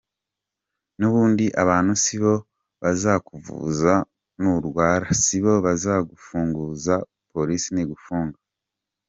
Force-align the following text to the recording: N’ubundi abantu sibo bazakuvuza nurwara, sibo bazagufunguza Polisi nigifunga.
N’ubundi 0.99 1.45
abantu 1.63 1.93
sibo 2.03 2.33
bazakuvuza 2.83 3.93
nurwara, 4.41 5.07
sibo 5.23 5.53
bazagufunguza 5.65 6.93
Polisi 7.31 7.69
nigifunga. 7.73 8.37